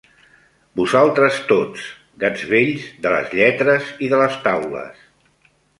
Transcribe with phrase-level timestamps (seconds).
[0.79, 1.85] Vosaltres tots,
[2.25, 5.07] gats vells de les lletres i de les taules